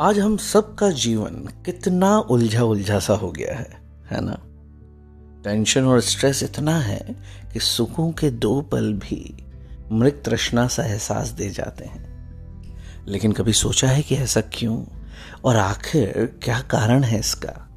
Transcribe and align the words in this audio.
आज 0.00 0.18
हम 0.18 0.36
सबका 0.36 0.90
जीवन 0.90 1.34
कितना 1.64 2.18
उलझा 2.18 2.62
उलझा 2.62 2.98
सा 2.98 3.14
हो 3.14 3.32
गया 3.32 3.54
है 3.54 3.82
है 4.10 4.20
ना? 4.20 4.38
टेंशन 5.44 5.84
और 5.84 6.00
स्ट्रेस 6.00 6.42
इतना 6.42 6.78
है 6.78 7.16
कि 7.52 7.60
सुखों 7.60 8.12
के 8.12 8.30
दो 8.30 8.60
पल 8.60 8.92
भी 8.92 9.46
मृत 9.92 10.22
तृष्णा 10.26 10.66
सा 10.66 10.84
एहसास 10.84 11.28
दे 11.28 11.50
जाते 11.50 11.84
हैं। 11.84 12.12
लेकिन 13.08 13.32
कभी 13.32 13.52
सोचा 13.52 13.88
है 13.88 14.02
कि 14.02 14.14
ऐसा 14.14 14.40
क्यों? 14.40 14.84
और 15.44 15.56
आखिर 15.56 16.38
क्या 16.42 16.60
कारण 16.60 17.04
है 17.04 17.20
इसका? 17.20 17.71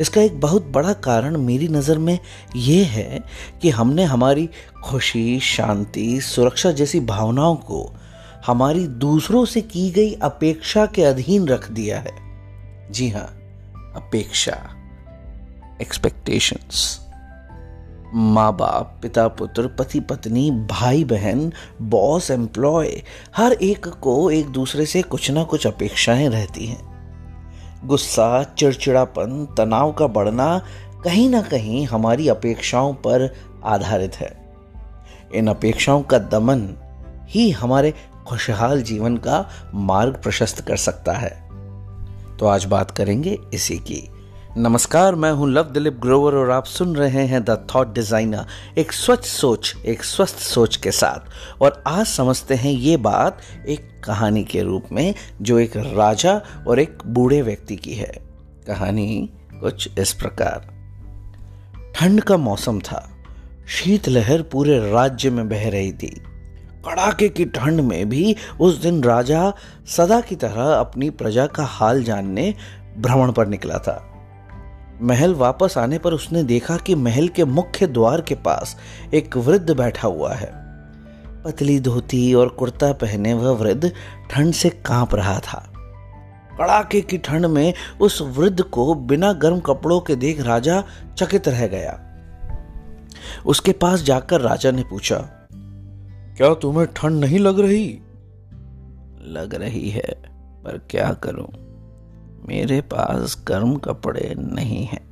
इसका 0.00 0.20
एक 0.20 0.40
बहुत 0.40 0.66
बड़ा 0.66 0.92
कारण 0.92 1.36
मेरी 1.36 1.68
नज़र 1.68 1.98
में 1.98 2.18
यह 2.56 2.88
है 2.88 3.20
कि 3.62 3.70
हमने 3.70 4.04
हमारी 4.04 4.48
खुशी, 4.84 5.40
शांति, 5.40 6.20
सुरक्षा 6.20 6.70
जैसी 6.70 7.00
भावनाओं 7.00 7.56
को 7.56 7.94
हमारी 8.46 8.86
दूसरों 8.86 9.44
से 9.44 9.60
की 9.60 9.90
गई 9.90 10.12
अपेक्षा 10.12 10.86
के 10.86 11.02
अधीन 11.02 11.48
रख 11.48 11.70
दिया 11.70 12.00
है। 12.00 12.12
जी 12.90 13.08
हाँ 13.08 13.26
अपेक्षा 13.96 14.76
एक्सपेक्टेशंस 15.80 17.06
माँ 18.14 18.56
बाप 18.56 18.98
पिता 19.02 19.28
पुत्र 19.28 19.66
पति 19.66 20.00
पत्नी 20.00 20.50
भाई 20.50 21.04
बहन 21.04 21.52
बॉस 21.82 22.30
एम्प्लॉय 22.30 23.02
हर 23.36 23.52
एक 23.52 23.88
को 23.88 24.30
एक 24.30 24.46
दूसरे 24.46 24.86
से 24.86 25.02
कुछ 25.02 25.30
ना 25.30 25.44
कुछ 25.44 25.66
अपेक्षाएँ 25.66 26.28
रहती 26.28 26.66
हैं। 26.66 26.89
गुस्सा, 27.84 28.42
चिड़चिड़ापन, 28.42 29.54
तनाव 29.56 29.92
का 29.92 30.06
बढ़ना 30.06 30.62
कहीं 31.04 31.30
ना 31.30 31.42
कहीं 31.42 31.86
हमारी 31.86 32.28
अपेक्षाओं 32.28 32.94
पर 32.94 33.34
आधारित 33.64 34.14
है। 34.14 34.54
इन 35.34 35.48
अपेक्षाओं 35.48 36.02
का 36.02 36.18
दमन 36.18 36.74
ही 37.28 37.50
हमारे 37.50 37.94
खुशहाल 38.26 38.82
जीवन 38.82 39.16
का 39.16 39.48
मार्ग 39.74 40.14
प्रशस्त 40.22 40.60
कर 40.60 40.76
सकता 40.76 41.12
है। 41.12 41.50
तो 42.36 42.46
आज 42.46 42.64
बात 42.64 42.90
करेंगे 42.90 43.38
इसी 43.54 43.76
की। 43.78 44.19
नमस्कार, 44.56 45.14
मैं 45.14 45.32
हूँ 45.32 45.50
लव 45.50 45.64
दिलीप 45.64 45.98
ग्रोवर 46.00 46.34
और 46.34 46.50
आप 46.50 46.64
सुन 46.64 46.96
रहे 46.96 47.26
हैं 47.26 47.44
द 47.44 47.66
थॉट 47.74 47.94
डिज़ाइनर, 47.94 48.46
एक 48.78 48.92
स्वच्छ 48.92 49.24
सोच, 49.24 49.76
एक 49.86 50.04
स्वस्थ 50.04 50.36
सोच 50.36 50.76
के 50.76 50.90
साथ। 50.90 51.62
और 51.62 51.84
आज 51.86 52.06
समझते 52.06 52.54
हैं 52.54 52.72
ये 52.72 52.96
बात 52.96 53.40
एक 53.68 54.00
कहानी 54.04 54.44
के 54.44 54.62
रूप 54.62 54.84
में, 54.92 55.14
जो 55.42 55.58
एक 55.58 55.76
राजा 55.76 56.42
और 56.68 56.80
एक 56.80 56.98
बूढ़े 57.06 57.42
व्यक्ति 57.42 57.76
की 57.76 57.94
है। 57.94 58.12
कहानी 58.66 59.30
कुछ 59.60 59.98
इस 59.98 60.12
प्रकार। 60.12 60.68
ठंड 61.96 62.20
का 62.20 62.36
मौसम 62.36 62.80
था। 62.80 63.10
शीतलहर 63.68 64.42
पूरे 64.42 64.92
राज्य 64.92 65.30
में 65.30 65.48
बह 65.48 65.70
रही 65.70 65.92
थी। 65.92 66.22
कड़ाके 66.86 67.28
की 67.28 67.44
ठंड 67.44 67.80
में 67.80 68.08
भी 68.08 68.36
उस 68.60 68.82
दिन 68.82 69.02
राजा 69.04 69.52
सदा 69.86 70.20
की 70.20 70.36
तरह 70.36 70.74
अपनी 70.74 71.10
प्रजा 71.10 71.46
का 71.46 71.64
हाल 71.64 72.04
जानने 72.04 72.54
भ्रमण 72.98 73.32
पर 73.32 73.46
निकला 73.46 73.78
था। 73.78 74.06
महल 75.02 75.34
वापस 75.34 75.74
आने 75.78 75.98
पर 75.98 76.12
उसने 76.12 76.42
देखा 76.42 76.76
कि 76.76 76.94
महल 76.94 77.28
के 77.28 77.44
मुख्य 77.44 77.86
द्वार 77.86 78.20
के 78.20 78.34
पास 78.34 78.76
एक 79.14 79.36
वृद्ध 79.36 79.70
बैठा 79.70 80.08
हुआ 80.08 80.32
है। 80.34 80.52
पतली 81.44 81.78
धोती 81.80 82.34
और 82.34 82.48
कुर्ता 82.48 82.92
पहने 82.92 83.34
वह 83.34 83.50
वृद्ध 83.50 83.92
ठंड 84.30 84.52
से 84.52 84.70
काँप 84.70 85.14
रहा 85.14 85.38
था। 85.38 85.66
कड़ाके 86.58 87.00
की 87.00 87.18
ठंड 87.18 87.46
में 87.46 87.72
उस 88.00 88.20
वृद्ध 88.36 88.62
को 88.62 88.94
बिना 88.94 89.32
गर्म 89.32 89.60
कपड़ों 89.60 90.00
के 90.00 90.16
देख 90.16 90.40
राजा 90.40 90.82
चकित 91.18 91.48
रह 91.48 91.66
गया। 91.66 91.98
उसके 93.46 93.72
पास 93.72 94.02
जाकर 94.02 94.40
राजा 94.40 94.70
ने 94.70 94.82
पूछा, 94.82 95.16
क्या 96.36 96.52
तुम्हें 96.54 96.86
ठंड 96.96 97.20
नहीं 97.20 97.38
लग 97.38 97.60
रही? 97.60 97.88
लग 99.24 99.54
रही 99.54 99.90
है, 99.90 100.14
पर 100.64 100.80
क्या 100.90 101.12
करूँ? 101.12 101.48
मेरे 102.48 102.80
पास 102.80 103.44
गर्म 103.48 103.76
कपड़े 103.76 104.34
नहीं 104.38 104.84
हैं। 104.84 105.10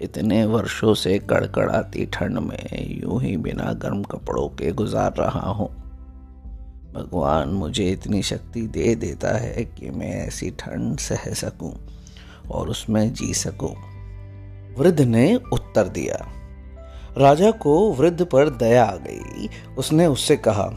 इतने 0.00 0.44
वर्षों 0.44 0.94
से 0.94 1.18
कड़कड़ाती 1.18 2.06
ठंड 2.06 2.38
में 2.38 3.00
यूँ 3.02 3.22
ही 3.22 3.36
बिना 3.36 3.72
गर्म 3.72 4.02
कपड़ों 4.02 4.48
के 4.48 4.72
गुजार 4.72 5.14
रहा 5.18 5.50
हूँ। 5.50 5.68
भगवान 6.94 7.48
मुझे 7.48 7.90
इतनी 7.90 8.22
शक्ति 8.22 8.60
दे 8.60 8.94
देता 8.94 9.38
है 9.38 9.64
कि 9.64 9.90
मैं 9.90 10.26
ऐसी 10.26 10.50
ठंड 10.50 10.98
सह 10.98 11.32
सकूँ 11.34 11.74
और 12.50 12.68
उसमें 12.68 13.12
जी 13.12 13.34
सकूँ। 13.34 13.74
वृद्ध 14.78 15.00
ने 15.00 15.40
उत्तर 15.52 15.88
दिया। 15.88 16.26
राजा 17.18 17.50
को 17.50 17.92
वृद्ध 17.92 18.24
पर 18.24 18.50
दया 18.50 18.84
आ 18.84 18.96
गई। 18.96 19.48
उसने 19.78 20.06
उससे 20.06 20.36
कहा, 20.36 20.68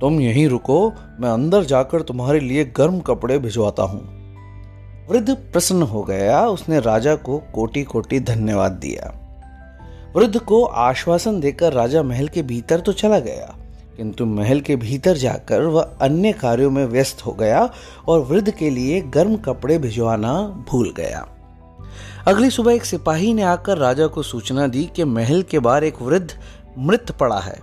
तुम 0.00 0.20
यहीं 0.20 0.48
रुको, 0.48 0.92
मैं 1.20 1.30
अंदर 1.30 1.64
जाकर 1.64 2.02
तुम्हारे 2.02 2.40
लिए 2.40 2.64
गर्म 2.64 3.00
कपड़े 3.00 3.38
भिजवाता 3.38 3.82
हूँ। 3.82 4.19
वृद्ध 5.08 5.34
प्रसन्न 5.52 5.82
हो 5.82 6.02
गया, 6.02 6.40
उसने 6.46 6.80
राजा 6.80 7.14
को 7.16 7.38
कोटि 7.54 7.82
कोटि 7.82 8.20
धन्यवाद 8.20 8.72
दिया। 8.72 9.12
वृद्ध 10.16 10.38
को 10.38 10.64
आश्वासन 10.64 11.40
देकर 11.40 11.72
राजा 11.72 12.02
महल 12.02 12.28
के 12.28 12.42
भीतर 12.42 12.80
तो 12.80 12.92
चला 12.92 13.18
गया, 13.18 13.54
किंतु 13.96 14.26
महल 14.26 14.60
के 14.60 14.76
भीतर 14.76 15.16
जाकर 15.16 15.62
वह 15.62 15.96
अन्य 16.02 16.32
कार्यों 16.32 16.70
में 16.70 16.84
व्यस्त 16.84 17.24
हो 17.26 17.32
गया 17.32 17.68
और 18.08 18.20
वृद्ध 18.20 18.50
के 18.50 18.70
लिए 18.70 19.00
गर्म 19.14 19.36
कपड़े 19.36 19.78
भिजवाना 19.78 20.32
भूल 20.68 20.92
गया। 20.96 21.26
अगली 22.26 22.50
सुबह 22.50 22.72
एक 22.72 22.84
सिपाही 22.84 23.32
ने 23.34 23.42
आकर 23.42 23.78
राजा 23.78 24.06
को 24.06 24.22
सूचना 24.22 24.66
दी 24.66 24.84
कि 24.96 25.04
महल 25.06 25.42
के 25.42 25.58
बाहर 25.58 25.84
एक 25.84 26.00
वृद्ध 26.02 26.30
मृत 26.78 27.10
पड़ा 27.10 27.38
है। 27.38 27.58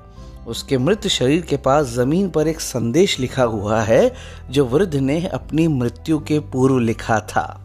उसके 0.47 0.77
मृत 0.77 1.07
शरीर 1.07 1.41
के 1.41 1.57
पास 1.57 1.85
ज़मीन 1.87 2.29
पर 2.29 2.47
एक 2.47 2.59
संदेश 2.59 3.19
लिखा 3.19 3.43
हुआ 3.43 3.81
है, 3.81 4.13
जो 4.49 4.65
वृद्ध 4.65 4.95
ने 4.95 5.27
अपनी 5.27 5.67
मृत्यु 5.67 6.19
के 6.19 6.39
पूर्व 6.39 6.77
लिखा 6.77 7.19
था। 7.19 7.63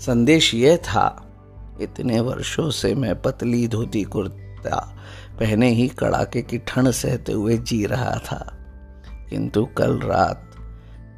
संदेश 0.00 0.54
यह 0.54 0.76
था, 0.76 1.32
इतने 1.80 2.20
वर्षों 2.20 2.70
से 2.70 2.94
मैं 2.94 3.22
पतली 3.22 3.68
धोती 3.68 4.02
कुर्ता 4.02 4.98
पहने 5.40 5.70
ही 5.70 5.88
कड़ाके 5.88 6.42
की 6.42 6.58
ठंड 6.58 6.90
सहते 6.90 7.32
हुए 7.32 7.58
जी 7.58 7.86
रहा 7.86 8.16
था। 8.16 8.58
किंतु 9.30 9.64
कल 9.64 9.98
रात 9.98 10.50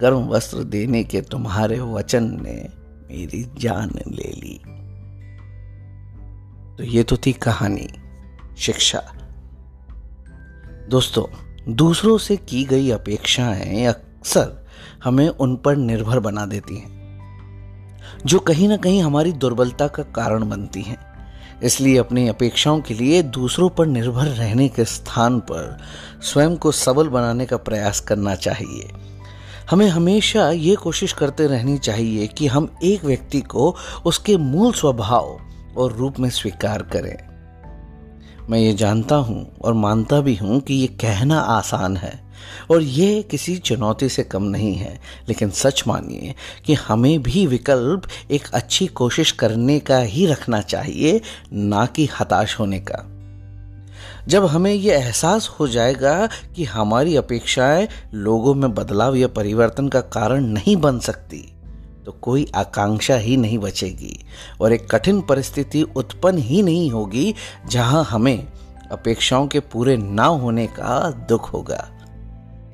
गर्म 0.00 0.26
वस्त्र 0.28 0.58
देने 0.64 1.04
के 1.04 1.20
तुम्हारे 1.20 1.80
वचन 1.80 2.24
ने 2.24 2.68
मेरी 3.10 3.50
जान 3.58 3.90
ले 4.08 4.30
ली। 4.30 4.60
तो 6.78 6.84
ये 6.84 7.02
तो 7.02 7.16
थी 7.16 7.32
कहानी, 7.32 7.88
शिक्षा। 8.58 9.23
दोस्तों, 10.90 11.24
दूसरों 11.74 12.18
से 12.18 12.36
की 12.36 12.64
गई 12.64 12.90
अपेक्षाएँ 12.90 13.84
अक्सर 13.84 14.66
हमें 15.04 15.28
उन 15.28 15.56
पर 15.56 15.76
निर्भर 15.76 16.18
बना 16.18 16.46
देती 16.46 16.76
हैं, 16.76 18.20
जो 18.26 18.38
कहीं 18.38 18.68
ना 18.68 18.76
कहीं 18.76 19.02
हमारी 19.02 19.32
दुर्बलता 19.32 19.86
का 19.86 20.02
कारण 20.02 20.48
बनती 20.48 20.82
हैं। 20.82 20.98
इसलिए 21.62 21.98
अपनी 21.98 22.28
अपेक्षाओं 22.28 22.80
के 22.80 22.94
लिए 22.94 23.22
दूसरों 23.22 23.70
पर 23.70 23.86
निर्भर 23.86 24.24
रहने 24.24 24.68
के 24.68 24.84
स्थान 24.84 25.40
पर 25.40 25.78
स्वयं 26.22 26.56
को 26.56 26.72
सबल 26.72 27.08
बनाने 27.08 27.46
का 27.46 27.56
प्रयास 27.56 28.00
करना 28.00 28.34
चाहिए। 28.34 28.90
हमें 29.70 29.88
हमेशा 29.88 30.50
ये 30.50 30.74
कोशिश 30.74 31.12
करते 31.12 31.46
रहनी 31.46 31.78
चाहिए 31.78 32.26
कि 32.26 32.46
हम 32.46 32.76
एक 32.82 33.04
व्यक्ति 33.04 33.40
को 33.40 33.76
उसके 34.06 34.36
मूल 34.36 34.72
स्वभाव 34.72 35.40
और 35.76 35.92
रूप 35.92 36.18
में 36.18 36.30
स्वीकार 36.30 36.82
करें। 36.82 37.33
मैं 38.50 38.58
ये 38.58 38.72
जानता 38.72 39.16
हूँ 39.16 39.56
और 39.62 39.74
मानता 39.74 40.20
भी 40.20 40.34
हूँ 40.34 40.60
कि 40.60 40.74
ये 40.74 40.86
कहना 40.86 41.40
आसान 41.40 41.96
है 41.96 42.24
और 42.70 42.82
ये 42.82 43.22
किसी 43.22 43.56
चुनौती 43.56 44.08
से 44.08 44.22
कम 44.22 44.42
नहीं 44.42 44.74
है। 44.74 45.00
लेकिन 45.28 45.50
सच 45.50 45.84
मानिए 45.86 46.34
कि 46.64 46.74
हमें 46.74 47.22
भी 47.22 47.46
विकल्प 47.46 48.02
एक 48.30 48.48
अच्छी 48.54 48.86
कोशिश 48.86 49.32
करने 49.32 49.80
का 49.80 49.98
ही 49.98 50.26
रखना 50.26 50.60
चाहिए, 50.60 51.20
ना 51.52 51.86
कि 51.86 52.08
हताश 52.20 52.58
होने 52.58 52.80
का। 52.80 53.10
जब 54.28 54.46
हमें 54.46 54.72
यह 54.72 54.94
एहसास 54.94 55.48
हो 55.48 55.68
जाएगा 55.68 56.28
कि 56.56 56.64
हमारी 56.64 57.16
अपेक्षाएँ 57.16 57.88
लोगों 58.14 58.54
में 58.54 58.74
बदलाव 58.74 59.16
या 59.16 59.28
परिवर्तन 59.28 59.88
का 59.88 60.00
कारण 60.00 60.44
नहीं 60.44 60.76
बन 60.76 60.98
सकती 60.98 61.53
तो 62.06 62.12
कोई 62.12 62.52
आकांक्षा 62.54 63.16
ही 63.16 63.36
नहीं 63.36 63.58
बचेगी 63.58 64.24
और 64.60 64.72
एक 64.72 64.90
कठिन 64.90 65.20
परिस्थिति 65.20 65.82
उत्पन्न 65.82 66.38
ही 66.38 66.62
नहीं 66.62 66.90
होगी 66.90 67.34
जहाँ 67.68 68.04
हमें 68.04 68.46
अपेक्षाओं 68.92 69.46
के 69.46 69.60
पूरे 69.60 69.96
ना 69.96 70.24
होने 70.24 70.66
का 70.66 71.10
दुख 71.10 71.52
होगा। 71.52 71.90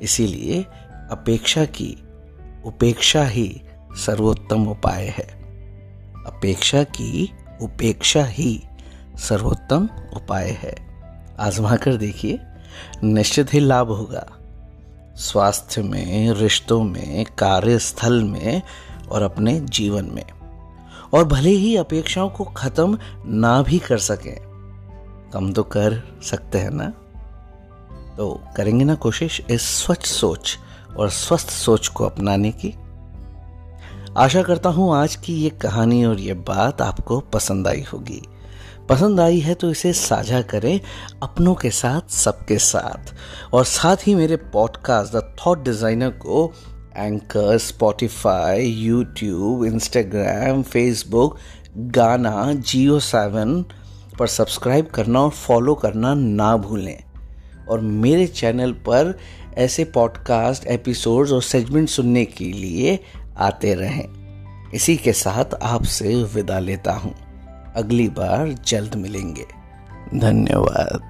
इसीलिए 0.02 0.62
अपेक्षा 1.10 1.64
की 1.64 1.96
उपेक्षा 2.66 3.24
ही 3.24 3.62
सर्वोत्तम 3.92 4.66
उपाय 4.66 5.04
है। 5.06 5.40
अपेक्षा 6.26 6.82
की 6.82 7.32
उपेक्षा 7.62 8.24
ही 8.24 8.62
सर्वोत्तम 9.16 9.88
उपाय 10.16 10.50
है। 10.50 10.74
आजमा 11.38 11.76
कर 11.76 11.96
देखिए, 11.96 12.38
निश्चित 13.04 13.54
ही 13.54 13.60
लाभ 13.60 13.88
होगा। 13.88 14.26
स्वास्थ्य 15.16 15.82
में, 15.82 16.32
रिश्तों 16.32 16.82
में, 16.82 17.24
कार्यस्थल 17.38 18.24
में 18.24 18.62
और 19.12 19.22
अपने 19.22 19.58
जीवन 19.60 20.10
में। 20.12 20.24
और 21.14 21.24
भले 21.24 21.50
ही 21.50 21.74
अपेक्षाओं 21.76 22.28
को 22.30 22.44
खत्म 22.56 22.98
ना 23.26 23.60
भी 23.62 23.78
कर 23.78 23.98
सकें, 23.98 24.36
कम 25.32 25.52
तो 25.52 25.62
कर 25.62 26.02
सकते 26.22 26.58
हैं 26.58 26.70
ना? 26.70 26.88
तो 28.16 28.32
करेंगे 28.56 28.84
ना 28.84 28.94
कोशिश 28.94 29.40
इस 29.50 29.62
स्वच्छ 29.76 30.04
सोच 30.06 30.56
और 30.98 31.10
स्वस्थ 31.10 31.50
सोच 31.50 31.88
को 31.88 32.04
अपनाने 32.04 32.50
की। 32.54 32.74
आशा 34.16 34.42
करता 34.42 34.68
हूँ 34.68 34.94
आज 34.96 35.14
की 35.16 35.34
ये 35.34 35.50
कहानी 35.62 36.04
और 36.04 36.20
ये 36.20 36.34
बात 36.48 36.82
आपको 36.82 37.18
पसंद 37.32 37.68
आई 37.68 37.84
होगी। 37.92 38.20
पसंद 38.88 39.20
आई 39.20 39.38
है 39.40 39.54
तो 39.54 39.70
इसे 39.70 39.92
साझा 39.92 40.40
करें 40.42 40.80
अपनों 41.22 41.54
के 41.54 41.70
साथ, 41.70 42.10
सबके 42.10 42.58
साथ। 42.58 43.14
और 43.54 43.64
साथ 43.64 44.06
ही 44.06 44.14
मेरे 44.14 44.36
पॉडकास्ट 44.52 45.14
द 45.16 45.22
थॉट 45.38 45.62
डिज़ाइनर 45.64 46.10
को 46.18 46.46
anchor 46.96 47.58
Spotify 47.58 48.66
YouTube 48.66 49.64
Instagram 49.64 50.62
Facebook 50.62 51.37
Gaana 51.76 52.52
JioSaavn 53.00 53.64
पर 54.19 54.26
सब्सक्राइब 54.26 54.87
करना 54.87 55.20
और 55.20 55.31
फॉलो 55.31 55.75
करना 55.75 56.14
ना 56.14 56.56
भूलें। 56.56 57.00
और 57.69 57.81
मेरे 57.81 58.26
चैनल 58.26 58.72
पर 58.72 59.19
ऐसे 59.58 59.84
पॉडकास्ट, 59.84 60.66
एपिसोड्स 60.66 61.32
और 61.32 61.42
सेगमेंट 61.42 61.88
सुनने 61.88 62.25
के 62.25 62.44
लिए 62.44 63.00
आते 63.38 63.75
रहें। 63.75 64.08
इसी 64.75 64.96
के 64.96 65.12
साथ 65.12 65.54
आपसे 65.62 66.25
विदा 66.25 66.58
लेता 66.58 66.92
हूँ। 66.92 67.14
अगली 67.76 68.08
बार 68.08 68.48
जल्द 68.66 68.94
मिलेंगे। 68.94 69.46
धन्यवाद। 70.14 71.09